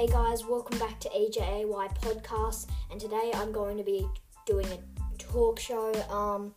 Hey 0.00 0.06
guys, 0.06 0.46
welcome 0.46 0.78
back 0.78 0.98
to 1.00 1.10
EJAY 1.10 1.66
podcast, 1.66 2.70
and 2.90 2.98
today 2.98 3.32
I'm 3.34 3.52
going 3.52 3.76
to 3.76 3.84
be 3.84 4.06
doing 4.46 4.64
a 4.64 4.78
talk 5.18 5.60
show. 5.60 5.92
Um, 6.08 6.54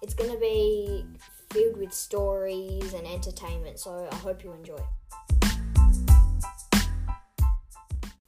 it's 0.00 0.14
going 0.14 0.32
to 0.32 0.38
be 0.38 1.04
filled 1.50 1.76
with 1.76 1.92
stories 1.92 2.94
and 2.94 3.06
entertainment, 3.06 3.78
so 3.78 4.08
I 4.10 4.14
hope 4.14 4.42
you 4.42 4.50
enjoy. 4.54 4.78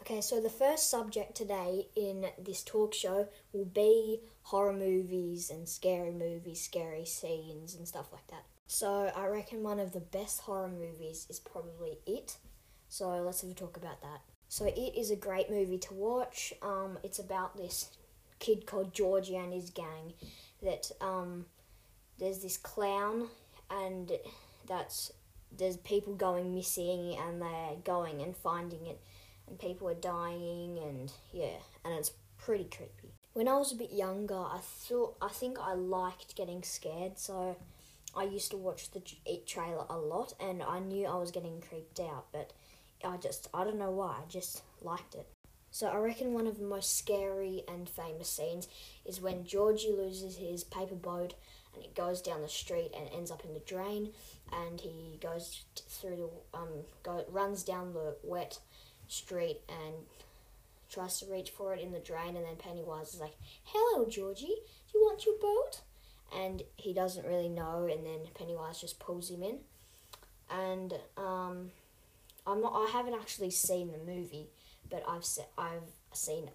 Okay, 0.00 0.20
so 0.20 0.40
the 0.40 0.50
first 0.50 0.90
subject 0.90 1.36
today 1.36 1.86
in 1.94 2.26
this 2.36 2.64
talk 2.64 2.92
show 2.92 3.28
will 3.52 3.66
be 3.66 4.18
horror 4.42 4.72
movies 4.72 5.48
and 5.48 5.68
scary 5.68 6.10
movies, 6.10 6.60
scary 6.60 7.04
scenes, 7.04 7.76
and 7.76 7.86
stuff 7.86 8.12
like 8.12 8.26
that. 8.32 8.42
So 8.66 9.12
I 9.14 9.26
reckon 9.26 9.62
one 9.62 9.78
of 9.78 9.92
the 9.92 10.00
best 10.00 10.40
horror 10.40 10.66
movies 10.66 11.28
is 11.30 11.38
probably 11.38 11.98
It. 12.04 12.38
So 12.88 13.10
let's 13.22 13.42
have 13.42 13.50
a 13.52 13.54
talk 13.54 13.76
about 13.76 14.02
that. 14.02 14.22
So 14.48 14.66
It 14.66 14.96
is 14.96 15.10
a 15.10 15.16
great 15.16 15.50
movie 15.50 15.78
to 15.78 15.94
watch. 15.94 16.52
Um, 16.62 16.98
it's 17.02 17.18
about 17.18 17.56
this 17.56 17.90
kid 18.38 18.66
called 18.66 18.94
Georgie 18.94 19.36
and 19.36 19.52
his 19.52 19.70
gang. 19.70 20.14
That 20.62 20.90
um, 21.00 21.46
there's 22.18 22.38
this 22.38 22.56
clown, 22.56 23.28
and 23.70 24.12
that's 24.66 25.12
there's 25.56 25.76
people 25.76 26.14
going 26.14 26.54
missing, 26.54 27.16
and 27.18 27.42
they're 27.42 27.76
going 27.84 28.22
and 28.22 28.36
finding 28.36 28.86
it 28.86 29.00
and 29.48 29.58
people 29.58 29.88
are 29.88 29.94
dying 29.94 30.78
and 30.78 31.12
yeah, 31.32 31.58
and 31.84 31.94
it's 31.94 32.12
pretty 32.38 32.64
creepy. 32.64 33.14
When 33.32 33.48
I 33.48 33.56
was 33.56 33.72
a 33.72 33.76
bit 33.76 33.92
younger, 33.92 34.38
I 34.38 34.58
thought 34.62 35.16
I 35.20 35.28
think 35.28 35.58
I 35.60 35.74
liked 35.74 36.36
getting 36.36 36.62
scared, 36.62 37.18
so 37.18 37.56
I 38.16 38.24
used 38.24 38.50
to 38.52 38.56
watch 38.56 38.90
the 38.90 39.02
trailer 39.46 39.84
a 39.88 39.96
lot, 39.96 40.34
and 40.40 40.62
I 40.62 40.80
knew 40.80 41.06
I 41.06 41.16
was 41.16 41.30
getting 41.30 41.60
creeped 41.60 42.00
out, 42.00 42.26
but 42.32 42.52
I 43.04 43.16
just 43.16 43.48
I 43.52 43.64
don't 43.64 43.78
know 43.78 43.90
why, 43.90 44.16
I 44.22 44.28
just 44.28 44.62
liked 44.82 45.14
it. 45.14 45.26
So 45.70 45.88
I 45.88 45.98
reckon 45.98 46.32
one 46.32 46.46
of 46.46 46.58
the 46.58 46.64
most 46.64 46.96
scary 46.96 47.62
and 47.68 47.88
famous 47.88 48.28
scenes 48.28 48.68
is 49.04 49.20
when 49.20 49.44
Georgie 49.44 49.92
loses 49.92 50.36
his 50.36 50.64
paper 50.64 50.94
boat 50.94 51.34
and 51.74 51.84
it 51.84 51.94
goes 51.94 52.22
down 52.22 52.40
the 52.40 52.48
street 52.48 52.92
and 52.96 53.08
ends 53.14 53.30
up 53.30 53.44
in 53.44 53.52
the 53.52 53.60
drain, 53.60 54.12
and 54.50 54.80
he 54.80 55.18
goes 55.20 55.64
through 55.88 56.16
the 56.16 56.58
um 56.58 56.68
go 57.02 57.24
runs 57.28 57.62
down 57.62 57.92
the 57.92 58.16
wet 58.22 58.58
street 59.08 59.60
and 59.68 59.94
tries 60.88 61.18
to 61.20 61.26
reach 61.30 61.50
for 61.50 61.74
it 61.74 61.80
in 61.80 61.92
the 61.92 61.98
drain, 61.98 62.36
and 62.36 62.46
then 62.46 62.56
Pennywise 62.56 63.12
is 63.12 63.20
like, 63.20 63.34
"Hello, 63.64 64.08
Georgie, 64.08 64.46
do 64.46 64.98
you 64.98 65.04
want 65.04 65.26
your 65.26 65.36
boat?" 65.38 65.82
And 66.34 66.62
he 66.76 66.92
doesn't 66.92 67.26
really 67.26 67.48
know, 67.48 67.86
and 67.90 68.06
then 68.06 68.20
Pennywise 68.34 68.80
just 68.80 68.98
pulls 68.98 69.30
him 69.30 69.42
in. 69.42 69.58
And 70.50 70.94
um, 71.16 71.70
I'm 72.46 72.60
not. 72.60 72.72
I 72.74 72.90
haven't 72.90 73.14
actually 73.14 73.50
seen 73.50 73.92
the 73.92 73.98
movie, 73.98 74.48
but 74.88 75.04
I've 75.08 75.24
se- 75.24 75.48
I've 75.58 75.90
seen 76.12 76.50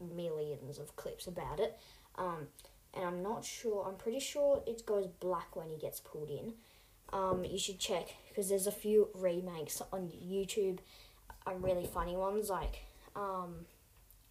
millions 0.00 0.78
of 0.78 0.94
clips 0.96 1.26
about 1.26 1.60
it. 1.60 1.78
Um, 2.16 2.48
and 2.94 3.04
I'm 3.04 3.22
not 3.22 3.44
sure. 3.44 3.86
I'm 3.86 3.96
pretty 3.96 4.20
sure 4.20 4.62
it 4.66 4.86
goes 4.86 5.06
black 5.20 5.54
when 5.56 5.68
he 5.68 5.76
gets 5.76 6.00
pulled 6.00 6.30
in. 6.30 6.54
Um, 7.12 7.44
you 7.44 7.58
should 7.58 7.78
check 7.78 8.08
because 8.28 8.48
there's 8.48 8.66
a 8.66 8.72
few 8.72 9.08
remakes 9.14 9.80
on 9.92 10.08
YouTube 10.08 10.78
are 11.46 11.56
really 11.56 11.86
funny 11.86 12.16
ones. 12.16 12.50
Like, 12.50 12.84
um, 13.14 13.66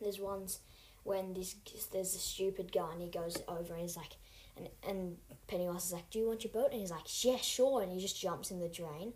there's 0.00 0.20
ones 0.20 0.60
when 1.02 1.34
this 1.34 1.54
there's 1.92 2.14
a 2.14 2.18
stupid 2.18 2.72
guy 2.72 2.92
and 2.92 3.00
he 3.00 3.08
goes 3.08 3.42
over 3.48 3.72
and 3.72 3.82
he's 3.82 3.96
like, 3.96 4.16
and 4.56 4.68
and 4.86 5.16
Pennywise 5.48 5.86
is 5.86 5.92
like, 5.92 6.10
"Do 6.10 6.18
you 6.18 6.28
want 6.28 6.44
your 6.44 6.52
boat?" 6.52 6.70
And 6.72 6.80
he's 6.80 6.90
like, 6.90 7.24
"Yeah, 7.24 7.36
sure." 7.36 7.82
And 7.82 7.92
he 7.92 8.00
just 8.00 8.20
jumps 8.20 8.50
in 8.50 8.60
the 8.60 8.68
drain. 8.68 9.12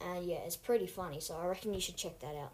And 0.00 0.24
yeah, 0.24 0.38
it's 0.44 0.56
pretty 0.56 0.86
funny. 0.86 1.20
So 1.20 1.34
I 1.34 1.46
reckon 1.46 1.74
you 1.74 1.80
should 1.80 1.96
check 1.96 2.20
that 2.20 2.36
out. 2.36 2.52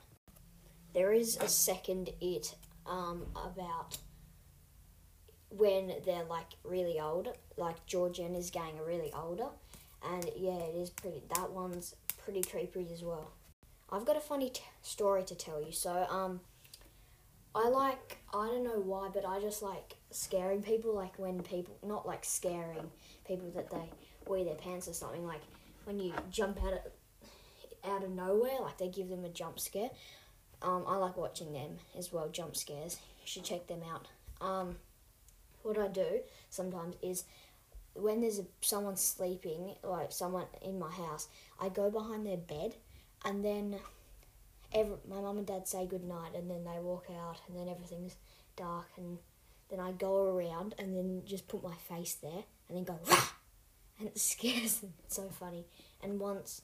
There 0.95 1.13
is 1.13 1.37
a 1.37 1.49
second 1.49 2.11
it 2.21 2.55
um, 2.87 3.27
about 3.35 3.97
when 5.51 5.93
they're 6.05 6.25
like 6.25 6.47
really 6.65 7.01
old, 7.01 7.29
like 7.57 7.85
George 7.87 8.19
and 8.19 8.35
his 8.35 8.51
gang 8.51 8.79
are 8.79 8.87
really 8.87 9.13
older, 9.13 9.49
and 10.05 10.29
yeah, 10.37 10.59
it 10.59 10.77
is 10.77 10.91
pretty. 10.91 11.23
That 11.35 11.51
one's 11.51 11.95
pretty 12.25 12.43
creepy 12.43 12.89
as 12.93 13.03
well. 13.03 13.33
I've 13.91 14.05
got 14.05 14.17
a 14.17 14.21
funny 14.21 14.51
t- 14.51 14.63
story 14.83 15.25
to 15.25 15.35
tell 15.35 15.61
you. 15.61 15.73
So, 15.73 16.07
um, 16.09 16.41
I 17.55 17.69
like, 17.69 18.19
I 18.33 18.47
don't 18.47 18.63
know 18.63 18.81
why, 18.81 19.09
but 19.13 19.27
I 19.27 19.41
just 19.41 19.63
like 19.63 19.97
scaring 20.11 20.63
people, 20.63 20.95
like 20.95 21.19
when 21.19 21.43
people, 21.43 21.77
not 21.85 22.07
like 22.07 22.25
scaring 22.25 22.91
people 23.27 23.51
that 23.57 23.71
they 23.71 23.91
wear 24.27 24.45
their 24.45 24.55
pants 24.55 24.87
or 24.87 24.93
something, 24.93 25.27
like 25.27 25.43
when 25.85 25.99
you 25.99 26.15
jump 26.31 26.63
out 26.65 26.75
of, 26.75 26.81
out 27.85 28.05
of 28.05 28.11
nowhere, 28.11 28.61
like 28.61 28.79
they 28.79 28.89
give 28.89 29.09
them 29.09 29.25
a 29.25 29.29
jump 29.29 29.59
scare. 29.59 29.91
Um, 30.63 30.85
I 30.87 30.97
like 30.97 31.17
watching 31.17 31.53
them 31.53 31.79
as 31.97 32.13
well, 32.13 32.29
jump 32.29 32.57
scares. 32.57 32.99
You 33.21 33.27
should 33.27 33.45
check 33.45 33.67
them 33.67 33.81
out. 33.91 34.09
Um, 34.41 34.77
what 35.63 35.79
I 35.79 35.89
do 35.89 36.21
sometimes 36.49 36.97
is 37.03 37.25
when 37.95 38.21
there's 38.21 38.39
a, 38.39 38.45
someone 38.61 38.97
sleeping, 38.97 39.75
like 39.83 40.13
someone 40.13 40.47
in 40.63 40.79
my 40.79 40.91
house, 40.91 41.29
I 41.61 41.69
go 41.69 41.91
behind 41.91 42.27
their 42.27 42.37
bed 42.37 42.77
and 43.25 43.45
then 43.45 43.77
every, 44.73 44.97
my 45.09 45.21
mum 45.21 45.39
and 45.39 45.47
dad 45.47 45.67
say 45.67 45.87
good 45.87 46.05
night 46.05 46.35
and 46.35 46.51
then 46.51 46.65
they 46.65 46.81
walk 46.81 47.07
out 47.11 47.41
and 47.49 47.57
then 47.57 47.69
everything's 47.69 48.17
dark 48.57 48.89
and 48.97 49.19
then 49.71 49.81
I 49.81 49.93
go 49.93 50.37
around 50.37 50.75
and 50.79 50.95
then 50.95 51.23
just 51.27 51.49
put 51.49 51.63
my 51.63 51.75
face 51.89 52.15
there 52.15 52.45
and 52.69 52.77
then 52.77 52.85
go 52.85 52.99
and 53.99 54.09
it 54.09 54.19
scares 54.19 54.79
them. 54.79 54.95
It's 55.05 55.17
so 55.17 55.29
funny. 55.29 55.67
And 56.03 56.19
once 56.19 56.63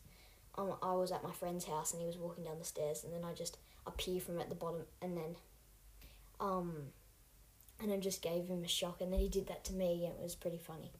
um, 0.58 0.74
I 0.82 0.92
was 0.94 1.12
at 1.12 1.22
my 1.22 1.32
friend's 1.32 1.66
house 1.66 1.92
and 1.92 2.00
he 2.00 2.06
was 2.06 2.18
walking 2.18 2.44
down 2.44 2.58
the 2.58 2.64
stairs 2.64 3.04
and 3.04 3.12
then 3.12 3.24
I 3.24 3.34
just 3.34 3.58
appear 3.86 4.20
from 4.20 4.40
at 4.40 4.48
the 4.48 4.54
bottom 4.54 4.82
and 5.00 5.16
then 5.16 5.36
um 6.40 6.72
and 7.80 7.92
I 7.92 7.98
just 7.98 8.22
gave 8.22 8.48
him 8.48 8.64
a 8.64 8.68
shock 8.68 9.00
and 9.00 9.12
then 9.12 9.20
he 9.20 9.28
did 9.28 9.46
that 9.48 9.64
to 9.64 9.72
me 9.72 10.06
and 10.06 10.14
it 10.14 10.22
was 10.22 10.34
pretty 10.34 10.58
funny. 10.58 10.90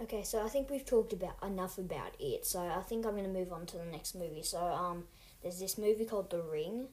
Okay, 0.00 0.22
so 0.22 0.44
I 0.44 0.48
think 0.48 0.70
we've 0.70 0.84
talked 0.84 1.12
about 1.12 1.42
enough 1.44 1.76
about 1.76 2.14
it. 2.20 2.46
So 2.46 2.60
I 2.60 2.82
think 2.82 3.04
I'm 3.04 3.16
gonna 3.16 3.28
move 3.28 3.52
on 3.52 3.66
to 3.66 3.76
the 3.76 3.84
next 3.84 4.14
movie. 4.14 4.44
So 4.44 4.58
um, 4.58 5.04
there's 5.42 5.58
this 5.58 5.76
movie 5.76 6.04
called 6.04 6.30
The 6.30 6.40
Ring. 6.40 6.86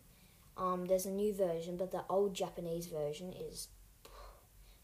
Um, 0.57 0.85
there's 0.85 1.06
a 1.06 1.12
new 1.12 1.33
version, 1.33 1.77
but 1.77 1.91
the 1.91 2.03
old 2.09 2.33
Japanese 2.33 2.88
version 2.88 3.33
is, 3.33 3.67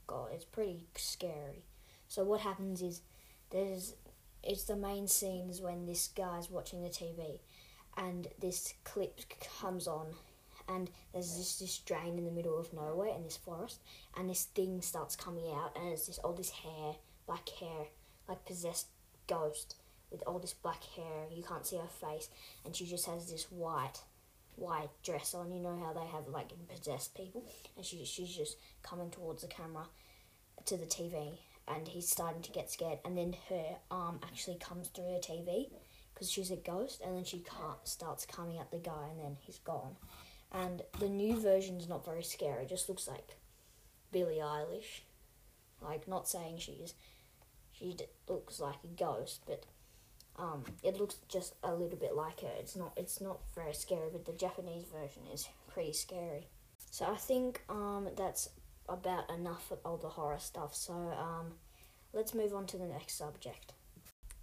God, 0.07 0.29
it's 0.33 0.45
pretty 0.45 0.85
scary. 0.95 1.63
So 2.07 2.23
what 2.23 2.41
happens 2.41 2.81
is, 2.81 3.01
there's, 3.49 3.95
it's 4.43 4.63
the 4.63 4.75
main 4.75 5.07
scene 5.07 5.49
is 5.49 5.61
when 5.61 5.85
this 5.85 6.07
guy's 6.07 6.49
watching 6.49 6.81
the 6.81 6.89
TV, 6.89 7.39
and 7.97 8.27
this 8.39 8.73
clip 8.83 9.21
comes 9.59 9.87
on, 9.87 10.07
and 10.67 10.89
there's 11.13 11.37
this 11.37 11.59
this 11.59 11.77
drain 11.79 12.17
in 12.17 12.25
the 12.25 12.31
middle 12.31 12.57
of 12.57 12.73
nowhere 12.73 13.13
in 13.15 13.23
this 13.23 13.37
forest, 13.37 13.79
and 14.17 14.29
this 14.29 14.45
thing 14.45 14.81
starts 14.81 15.15
coming 15.15 15.51
out, 15.51 15.75
and 15.75 15.89
it's 15.89 16.07
this 16.07 16.17
all 16.19 16.33
this 16.33 16.51
hair, 16.51 16.95
black 17.25 17.49
hair 17.49 17.87
like 18.27 18.45
possessed 18.45 18.87
ghost 19.27 19.75
with 20.09 20.23
all 20.27 20.39
this 20.39 20.53
black 20.53 20.83
hair. 20.95 21.25
You 21.31 21.43
can't 21.43 21.65
see 21.65 21.77
her 21.77 22.07
face, 22.07 22.29
and 22.65 22.75
she 22.75 22.85
just 22.85 23.05
has 23.05 23.29
this 23.29 23.51
white, 23.51 24.01
white 24.55 24.89
dress 25.03 25.33
on. 25.33 25.51
You 25.51 25.61
know 25.61 25.77
how 25.77 25.93
they 25.93 26.07
have 26.07 26.27
like 26.27 26.51
possessed 26.67 27.15
people, 27.15 27.45
and 27.75 27.85
she 27.85 28.03
she's 28.05 28.35
just 28.35 28.57
coming 28.83 29.09
towards 29.09 29.41
the 29.41 29.47
camera, 29.47 29.85
to 30.65 30.77
the 30.77 30.85
TV, 30.85 31.39
and 31.75 31.87
he's 31.87 32.09
starting 32.09 32.41
to 32.43 32.51
get 32.51 32.71
scared, 32.71 32.99
and 33.05 33.17
then 33.17 33.35
her 33.49 33.77
arm 33.89 34.19
actually 34.23 34.57
comes 34.57 34.87
through 34.89 35.05
the 35.05 35.19
TV, 35.19 35.69
because 36.13 36.31
she's 36.31 36.51
a 36.51 36.55
ghost, 36.55 37.01
and 37.05 37.15
then 37.15 37.23
she 37.23 37.39
can't 37.39 37.85
starts 37.85 38.25
coming 38.25 38.57
at 38.59 38.71
the 38.71 38.77
guy, 38.77 39.07
and 39.11 39.19
then 39.19 39.37
he's 39.39 39.59
gone, 39.59 39.95
and 40.51 40.81
the 40.99 41.09
new 41.09 41.39
version's 41.39 41.87
not 41.87 42.05
very 42.05 42.23
scary. 42.23 42.63
It 42.63 42.69
just 42.69 42.89
looks 42.89 43.07
like 43.07 43.37
Billie 44.11 44.39
Eilish, 44.41 45.01
like 45.81 46.07
not 46.07 46.27
saying 46.27 46.57
she's 46.59 46.93
she 47.71 47.97
looks 48.27 48.59
like 48.59 48.75
a 48.83 48.87
ghost, 48.87 49.41
but 49.47 49.65
um, 50.37 50.63
it 50.83 50.97
looks 50.97 51.15
just 51.27 51.55
a 51.63 51.73
little 51.73 51.97
bit 51.97 52.15
like 52.15 52.41
her. 52.41 52.51
It's 52.59 52.75
not 52.75 52.93
it's 52.95 53.21
not 53.21 53.39
very 53.55 53.73
scary, 53.73 54.09
but 54.11 54.25
the 54.25 54.33
Japanese 54.33 54.85
version 54.85 55.23
is 55.33 55.47
pretty 55.67 55.93
scary. 55.93 56.47
So 56.91 57.05
I 57.05 57.15
think 57.15 57.61
um, 57.69 58.09
that's 58.17 58.49
about 58.87 59.29
enough 59.29 59.71
of 59.71 59.79
all 59.85 59.97
the 59.97 60.09
horror 60.09 60.39
stuff. 60.39 60.75
So 60.75 60.93
um, 60.93 61.53
let's 62.13 62.33
move 62.33 62.53
on 62.53 62.65
to 62.67 62.77
the 62.77 62.85
next 62.85 63.17
subject. 63.17 63.73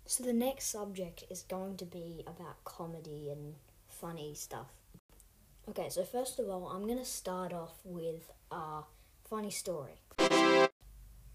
So 0.06 0.25
the 0.25 0.32
next 0.32 0.67
subject 0.67 1.25
is 1.31 1.43
going 1.43 1.76
to 1.76 1.85
be 1.85 2.25
about 2.26 2.64
comedy 2.64 3.29
and 3.31 3.55
funny 3.88 4.35
stuff. 4.35 4.69
Okay, 5.69 5.90
so 5.90 6.02
first 6.02 6.38
of 6.38 6.49
all, 6.49 6.69
I'm 6.69 6.87
going 6.87 6.99
to 6.99 7.05
start 7.05 7.52
off 7.52 7.79
with 7.85 8.31
a 8.50 8.81
funny 9.29 9.50
story. 9.50 10.00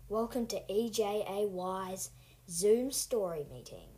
Welcome 0.10 0.48
to 0.48 0.62
EJAY's 0.70 2.10
Zoom 2.50 2.92
story 2.92 3.46
meeting. 3.52 3.90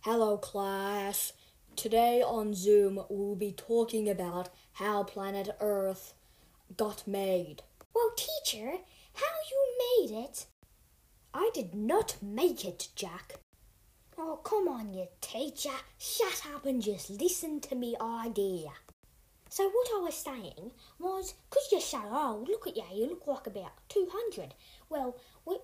Hello, 0.00 0.36
class. 0.36 1.32
Today 1.76 2.22
on 2.22 2.54
Zoom, 2.54 3.00
we'll 3.08 3.36
be 3.36 3.52
talking 3.52 4.08
about 4.08 4.48
how 4.72 5.04
planet 5.04 5.48
Earth 5.60 6.14
got 6.76 7.06
made. 7.06 7.62
Well, 7.94 8.10
teacher, 8.16 8.78
how 9.14 9.34
you 9.50 10.08
made 10.08 10.24
it? 10.24 10.46
I 11.34 11.50
did 11.54 11.74
not 11.74 12.16
make 12.22 12.64
it, 12.64 12.88
Jack. 12.94 13.40
Oh, 14.16 14.36
come 14.42 14.68
on, 14.68 14.92
you 14.94 15.06
teacher. 15.20 15.70
Shut 15.98 16.42
up 16.54 16.66
and 16.66 16.82
just 16.82 17.10
listen 17.10 17.60
to 17.60 17.74
me 17.74 17.96
idea. 18.00 18.70
So 19.50 19.68
what 19.68 19.88
I 19.94 20.00
was 20.00 20.14
saying 20.14 20.72
was, 20.98 21.34
'cause 21.50 21.68
you're 21.72 21.80
so 21.80 21.98
old, 21.98 22.12
oh, 22.12 22.44
look 22.48 22.66
at 22.66 22.76
you, 22.76 22.84
you 22.92 23.06
look 23.06 23.26
like 23.26 23.46
about 23.46 23.72
200. 23.88 24.54
Well, 24.90 25.16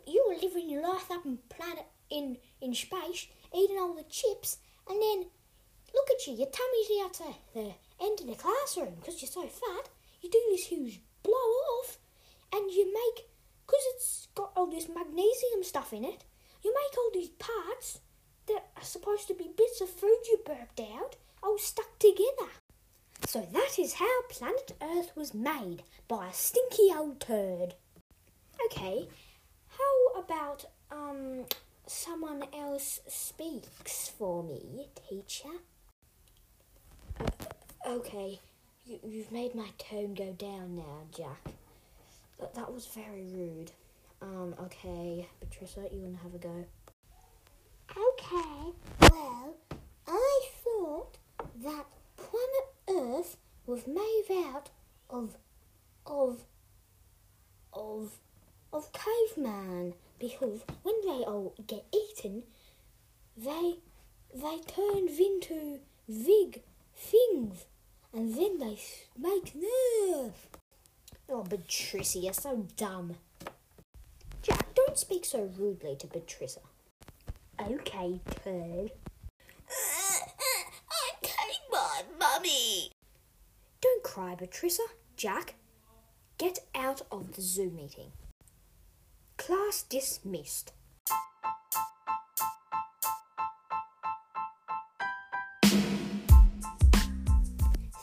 you 0.06 0.24
were 0.26 0.36
living 0.36 0.70
your 0.70 0.82
life 0.82 1.10
up 1.10 1.26
in 1.26 1.38
planet 1.48 1.86
in, 2.08 2.38
in 2.60 2.74
space, 2.74 3.26
eating 3.54 3.78
all 3.78 3.92
the 3.94 4.04
chips, 4.04 4.58
and 4.88 5.00
then 5.02 5.30
look 5.92 6.10
at 6.10 6.26
you, 6.26 6.34
your 6.34 6.48
tummy's 6.50 7.02
out 7.04 7.12
the, 7.14 7.60
the 7.60 7.74
end 8.00 8.20
of 8.20 8.26
the 8.26 8.34
classroom 8.36 9.00
'cause 9.02 9.20
you're 9.20 9.30
so 9.30 9.46
fat. 9.48 9.90
You 10.22 10.30
do 10.30 10.42
this 10.50 10.66
huge 10.66 11.00
blow 11.22 11.34
off, 11.34 11.98
and 12.52 12.70
you 12.70 12.86
make, 12.92 13.28
'cause 13.66 13.82
it's 13.94 14.28
got 14.34 14.52
all 14.56 14.63
this 14.74 14.88
magnesium 14.88 15.62
stuff 15.62 15.92
in 15.92 16.04
it, 16.04 16.24
you 16.62 16.74
make 16.74 16.98
all 16.98 17.10
these 17.12 17.30
parts 17.30 18.00
that 18.46 18.64
are 18.76 18.82
supposed 18.82 19.28
to 19.28 19.34
be 19.34 19.50
bits 19.56 19.80
of 19.80 19.88
food 19.88 20.18
you 20.26 20.38
burped 20.44 20.80
out, 20.80 21.16
all 21.42 21.58
stuck 21.58 21.98
together. 21.98 22.50
So 23.26 23.46
that 23.52 23.78
is 23.78 23.94
how 23.94 24.22
planet 24.28 24.72
Earth 24.82 25.12
was 25.16 25.32
made 25.32 25.82
by 26.08 26.28
a 26.28 26.32
stinky 26.32 26.90
old 26.94 27.20
turd. 27.20 27.74
Okay, 28.66 29.08
how 29.68 30.20
about 30.20 30.66
um 30.90 31.44
someone 31.86 32.44
else 32.52 33.00
speaks 33.06 34.08
for 34.08 34.42
me, 34.42 34.88
teacher? 35.08 35.48
Okay, 37.86 38.40
you, 38.84 38.98
you've 39.06 39.32
made 39.32 39.54
my 39.54 39.68
tone 39.78 40.14
go 40.14 40.32
down 40.32 40.76
now, 40.76 41.02
Jack. 41.14 41.52
That, 42.40 42.54
that 42.54 42.72
was 42.72 42.86
very 42.86 43.24
rude. 43.32 43.72
Um, 44.22 44.54
okay, 44.62 45.28
Patricia, 45.40 45.86
you 45.92 46.00
want 46.00 46.16
to 46.16 46.22
have 46.22 46.34
a 46.34 46.38
go? 46.38 46.64
Okay, 47.90 48.72
well, 49.00 49.54
I 50.06 50.40
thought 50.62 51.18
that 51.62 51.86
planet 52.16 52.66
Earth 52.88 53.36
was 53.66 53.86
made 53.86 54.24
out 54.46 54.70
of 55.10 55.36
of 56.06 56.44
of 57.72 58.18
of 58.72 58.90
caveman 58.92 59.94
because 60.18 60.60
when 60.82 60.94
they 61.04 61.24
all 61.24 61.54
get 61.66 61.84
eaten, 61.92 62.42
they 63.36 63.76
they 64.34 64.58
turn 64.66 65.08
into 65.08 65.80
big 66.08 66.62
things, 66.96 67.66
and 68.12 68.34
then 68.34 68.58
they 68.58 68.78
make 69.18 69.54
nerve. 69.54 70.48
Oh, 71.28 71.42
Patricia, 71.42 72.18
you're 72.18 72.32
so 72.32 72.66
dumb. 72.76 73.16
Don't 74.94 75.00
speak 75.00 75.24
so 75.24 75.50
rudely 75.58 75.96
to 75.96 76.06
Patricia. 76.06 76.60
Okay, 77.60 78.20
turd. 78.44 78.92
I'm 80.46 81.18
telling 81.20 81.64
my 81.72 82.02
mummy. 82.16 82.92
Don't 83.80 84.04
cry, 84.04 84.36
Patricia. 84.36 84.84
Jack, 85.16 85.56
get 86.38 86.60
out 86.76 87.02
of 87.10 87.34
the 87.34 87.42
Zoom 87.42 87.74
meeting. 87.74 88.12
Class 89.36 89.82
dismissed. 89.82 90.70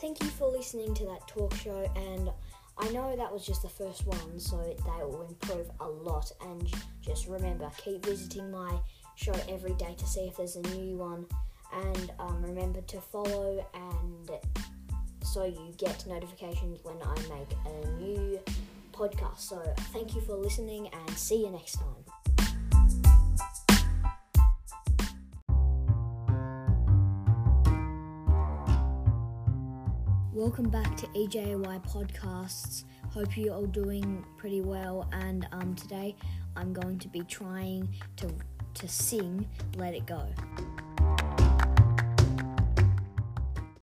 Thank 0.01 0.21
you 0.21 0.29
for 0.31 0.51
listening 0.51 0.93
to 0.95 1.05
that 1.05 1.25
talk 1.25 1.55
show, 1.55 1.89
and 1.95 2.31
I 2.81 2.89
know 2.89 3.15
that 3.15 3.31
was 3.31 3.45
just 3.45 3.61
the 3.61 3.69
first 3.69 4.05
one, 4.05 4.39
so 4.39 4.57
they 4.57 5.05
will 5.05 5.27
improve 5.27 5.69
a 5.79 5.87
lot. 5.87 6.31
And 6.41 6.67
just 7.01 7.27
remember, 7.27 7.69
keep 7.77 8.05
visiting 8.05 8.51
my 8.51 8.79
show 9.15 9.33
every 9.47 9.73
day 9.75 9.95
to 9.97 10.07
see 10.07 10.21
if 10.21 10.37
there's 10.37 10.55
a 10.55 10.61
new 10.61 10.97
one, 10.97 11.25
and 11.73 12.11
um, 12.19 12.41
remember 12.41 12.81
to 12.81 12.99
follow 12.99 13.65
and 13.73 14.31
so 15.23 15.45
you 15.45 15.73
get 15.77 16.05
notifications 16.07 16.83
when 16.83 16.97
I 17.01 17.15
make 17.33 17.55
a 17.65 17.87
new 18.01 18.39
podcast. 18.91 19.39
So 19.39 19.61
thank 19.93 20.13
you 20.13 20.21
for 20.21 20.35
listening 20.35 20.89
and 20.91 21.09
see 21.11 21.45
you 21.45 21.51
next 21.51 21.75
time. 21.75 22.20
Welcome 30.33 30.69
back 30.69 30.95
to 30.95 31.07
EJAY 31.07 31.57
Podcasts. 31.85 32.85
Hope 33.09 33.35
you're 33.35 33.53
all 33.53 33.65
doing 33.65 34.23
pretty 34.37 34.61
well. 34.61 35.09
And 35.11 35.45
um, 35.51 35.75
today 35.75 36.15
I'm 36.55 36.71
going 36.71 36.99
to 36.99 37.09
be 37.09 37.19
trying 37.25 37.89
to 38.15 38.31
to 38.75 38.87
sing 38.87 39.45
"Let 39.75 39.93
It 39.93 40.05
Go." 40.05 40.25